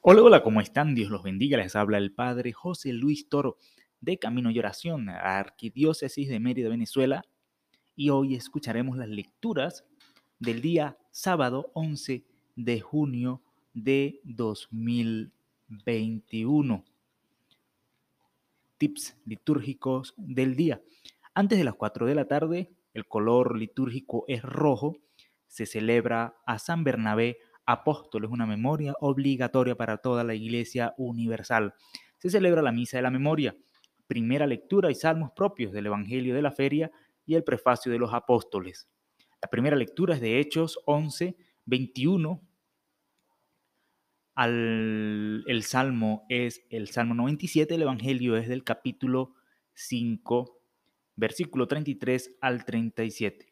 [0.00, 0.94] Hola, hola, ¿cómo están?
[0.94, 1.58] Dios los bendiga.
[1.58, 3.58] Les habla el Padre José Luis Toro
[4.00, 7.24] de Camino y Oración, Arquidiócesis de Mérida, Venezuela.
[7.96, 9.84] Y hoy escucharemos las lecturas
[10.38, 12.24] del día sábado 11
[12.54, 13.42] de junio
[13.74, 16.84] de 2021.
[18.78, 20.80] Tips litúrgicos del día.
[21.34, 24.96] Antes de las 4 de la tarde, el color litúrgico es rojo.
[25.48, 27.38] Se celebra a San Bernabé
[27.68, 31.74] apóstol es una memoria obligatoria para toda la Iglesia Universal.
[32.16, 33.54] Se celebra la Misa de la Memoria,
[34.06, 36.90] primera lectura y salmos propios del Evangelio de la Feria
[37.26, 38.88] y el prefacio de los apóstoles.
[39.42, 42.42] La primera lectura es de Hechos 11, 21.
[44.34, 49.34] el salmo es el Salmo 97, el Evangelio es del capítulo
[49.74, 50.58] 5,
[51.16, 53.47] versículo 33 al 37.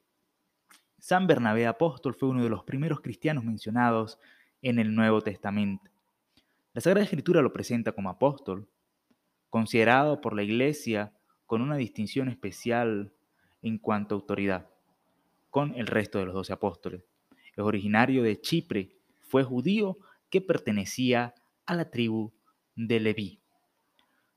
[0.98, 4.18] San Bernabé apóstol fue uno de los primeros cristianos mencionados
[4.62, 5.90] en el Nuevo Testamento.
[6.72, 8.68] La Sagrada Escritura lo presenta como apóstol,
[9.50, 11.12] considerado por la Iglesia
[11.46, 13.12] con una distinción especial
[13.62, 14.68] en cuanto a autoridad,
[15.50, 17.04] con el resto de los doce apóstoles.
[17.30, 19.98] Es originario de Chipre, fue judío
[20.28, 22.32] que pertenecía a la tribu
[22.74, 23.40] de Leví.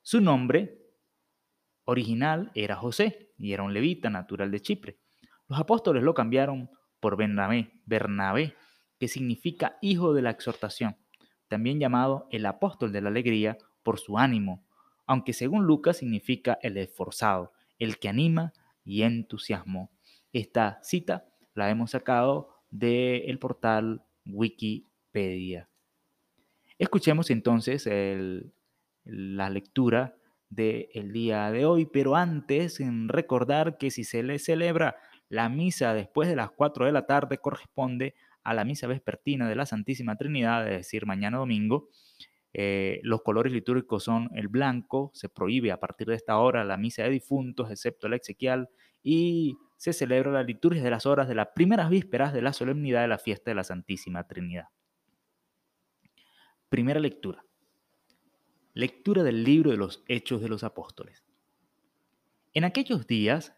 [0.02, 0.78] Su nombre
[1.86, 4.99] original era José y era un levita natural de Chipre.
[5.50, 6.70] Los apóstoles lo cambiaron
[7.00, 8.56] por Bernabé, Bernabé,
[9.00, 10.96] que significa hijo de la exhortación,
[11.48, 14.64] también llamado el apóstol de la alegría por su ánimo,
[15.08, 18.54] aunque según Lucas significa el esforzado, el que anima
[18.86, 19.90] y entusiasmo.
[20.32, 25.68] Esta cita la hemos sacado del portal Wikipedia.
[26.78, 27.90] Escuchemos entonces
[29.04, 30.16] la lectura
[30.50, 34.96] del día de hoy, pero antes en recordar que si se le celebra
[35.30, 39.56] la misa después de las 4 de la tarde corresponde a la misa vespertina de
[39.56, 41.90] la Santísima Trinidad, es decir, mañana domingo.
[42.52, 46.78] Eh, los colores litúrgicos son el blanco, se prohíbe a partir de esta hora la
[46.78, 48.70] misa de difuntos, excepto la exequial,
[49.04, 53.02] y se celebra la liturgia de las horas de las primeras vísperas de la solemnidad
[53.02, 54.66] de la fiesta de la Santísima Trinidad.
[56.70, 57.46] Primera lectura.
[58.74, 61.24] Lectura del libro de los Hechos de los Apóstoles.
[62.54, 63.56] En aquellos días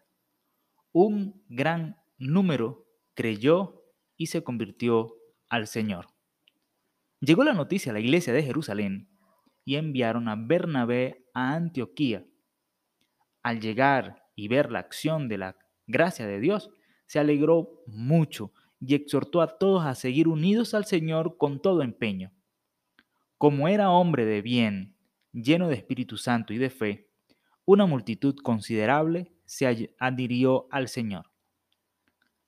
[0.92, 3.82] un gran número creyó
[4.16, 5.14] y se convirtió
[5.48, 6.06] al Señor.
[7.20, 9.08] Llegó la noticia a la iglesia de Jerusalén
[9.64, 12.26] y enviaron a Bernabé a Antioquía.
[13.42, 16.70] Al llegar y ver la acción de la gracia de Dios,
[17.06, 22.32] se alegró mucho y exhortó a todos a seguir unidos al Señor con todo empeño.
[23.38, 24.96] Como era hombre de bien,
[25.32, 27.10] lleno de Espíritu Santo y de fe,
[27.64, 31.30] una multitud considerable se adhirió al Señor.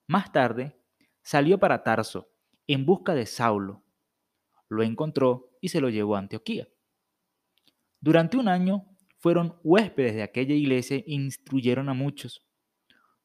[0.07, 0.75] Más tarde,
[1.21, 2.31] salió para Tarso
[2.65, 3.83] en busca de Saulo.
[4.69, 6.67] Lo encontró y se lo llevó a Antioquía.
[8.01, 8.87] Durante un año
[9.19, 12.43] fueron huéspedes de aquella iglesia e instruyeron a muchos.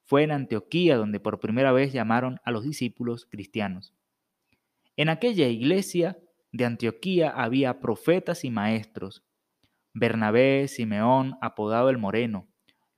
[0.04, 3.94] Fue en Antioquía donde por primera vez llamaron a los discípulos cristianos.
[4.98, 6.18] En aquella iglesia
[6.52, 9.24] de Antioquía había profetas y maestros.
[9.94, 12.49] Bernabé, Simeón, apodado el Moreno,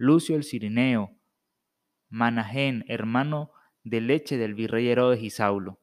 [0.02, 1.16] Lucio el Cirineo,
[2.08, 3.52] Manahén, hermano
[3.84, 5.78] de leche del virrey Herodes y Saulo.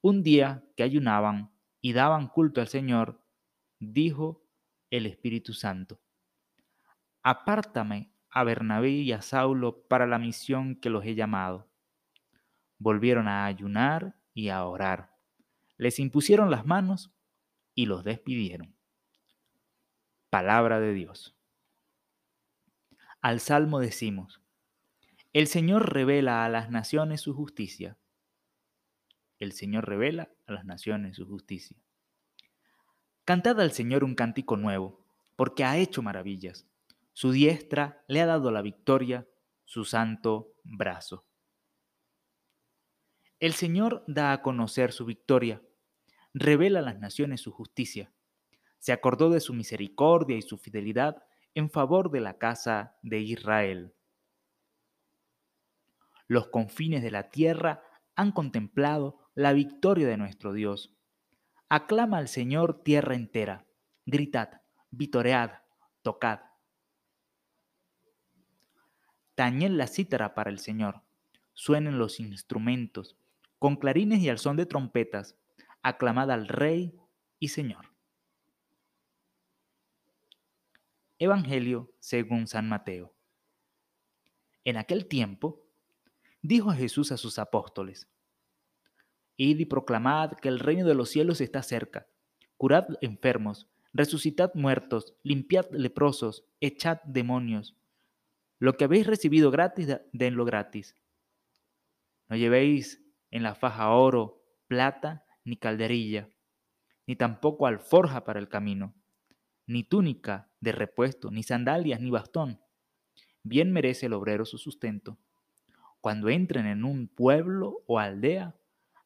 [0.00, 3.24] Un día que ayunaban y daban culto al Señor,
[3.78, 4.42] dijo
[4.90, 6.00] el Espíritu Santo,
[7.22, 11.70] Apártame a Bernabé y a Saulo para la misión que los he llamado.
[12.78, 15.14] Volvieron a ayunar y a orar.
[15.76, 17.14] Les impusieron las manos
[17.76, 18.74] y los despidieron.
[20.30, 21.39] Palabra de Dios.
[23.22, 24.40] Al Salmo decimos,
[25.34, 27.98] el Señor revela a las naciones su justicia.
[29.38, 31.76] El Señor revela a las naciones su justicia.
[33.26, 35.04] Cantad al Señor un cántico nuevo,
[35.36, 36.66] porque ha hecho maravillas.
[37.12, 39.28] Su diestra le ha dado la victoria,
[39.66, 41.26] su santo brazo.
[43.38, 45.62] El Señor da a conocer su victoria,
[46.32, 48.12] revela a las naciones su justicia.
[48.78, 51.22] Se acordó de su misericordia y su fidelidad
[51.54, 53.94] en favor de la casa de Israel.
[56.26, 57.82] Los confines de la tierra
[58.14, 60.94] han contemplado la victoria de nuestro Dios.
[61.68, 63.66] Aclama al Señor tierra entera.
[64.06, 64.60] Gritad,
[64.90, 65.50] vitoread,
[66.02, 66.40] tocad.
[69.34, 71.02] Tañen la cítara para el Señor.
[71.54, 73.16] Suenen los instrumentos.
[73.58, 75.36] Con clarines y al son de trompetas.
[75.82, 76.94] Aclamad al Rey
[77.38, 77.89] y Señor.
[81.22, 83.14] Evangelio según San Mateo.
[84.64, 85.60] En aquel tiempo,
[86.40, 88.08] dijo Jesús a sus apóstoles,
[89.36, 92.06] Id y proclamad que el reino de los cielos está cerca.
[92.56, 97.76] curad enfermos, resucitad muertos, limpiad leprosos, echad demonios.
[98.58, 100.96] Lo que habéis recibido gratis, denlo gratis.
[102.30, 106.30] No llevéis en la faja oro, plata, ni calderilla,
[107.06, 108.94] ni tampoco alforja para el camino,
[109.66, 112.60] ni túnica de repuesto, ni sandalias, ni bastón.
[113.42, 115.18] Bien merece el obrero su sustento.
[116.00, 118.56] Cuando entren en un pueblo o aldea,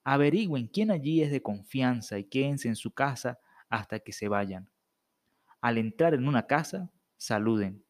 [0.05, 4.71] averigüen quién allí es de confianza y quédense en su casa hasta que se vayan.
[5.61, 7.85] Al entrar en una casa, saluden.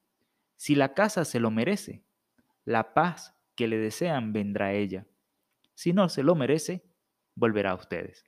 [0.57, 2.05] Si la casa se lo merece,
[2.65, 5.07] la paz que le desean vendrá a ella.
[5.75, 6.85] Si no se lo merece,
[7.35, 8.25] volverá a ustedes.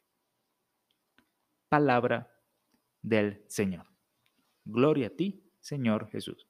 [1.69, 2.33] Palabra
[3.03, 3.96] del Señor.
[4.69, 6.49] Gloria a ti, Señor Jesús.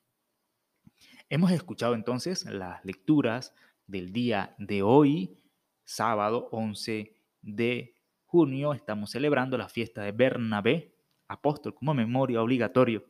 [1.29, 3.55] Hemos escuchado entonces las lecturas
[3.87, 5.37] del día de hoy,
[5.85, 8.73] sábado 11 de junio.
[8.73, 10.95] Estamos celebrando la fiesta de Bernabé,
[11.29, 13.05] apóstol, como memoria obligatorio.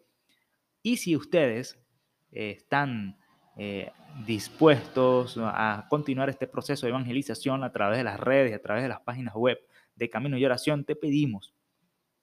[0.82, 1.78] Y si ustedes
[2.32, 3.16] eh, están
[3.56, 3.92] eh,
[4.26, 8.88] dispuestos a continuar este proceso de evangelización a través de las redes, a través de
[8.88, 9.56] las páginas web
[9.94, 11.54] de Camino y Oración, te pedimos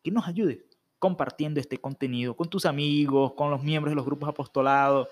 [0.03, 0.73] que nos ayudes
[1.04, 5.10] compartiendo este contenido con tus amigos, con los miembros de los grupos apostolados,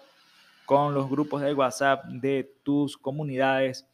[0.65, 3.85] con los grupos de WhatsApp de tus comunidades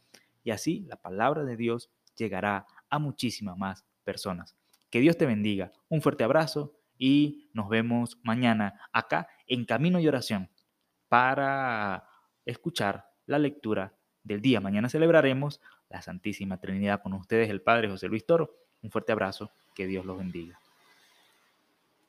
[0.44, 4.54] y así la palabra de Dios llegará a muchísimas más personas.
[4.90, 5.72] Que Dios te bendiga.
[5.88, 10.48] Un fuerte abrazo y nos vemos mañana acá en Camino y Oración
[11.08, 12.08] para
[12.44, 13.92] escuchar la lectura
[14.22, 14.60] del día.
[14.60, 18.54] Mañana celebraremos la Santísima Trinidad con ustedes, el Padre José Luis Toro.
[18.82, 20.60] Un fuerte abrazo, que Dios los bendiga.